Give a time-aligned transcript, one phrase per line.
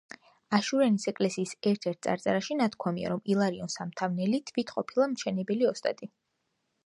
[0.57, 6.11] აშურიანის ეკლესიის ერთ-ერთ წარწერაში ნათქვამია, რომ ილარიონ სამთავნელი თვით ყოფილა მშენებელი ოსტატი.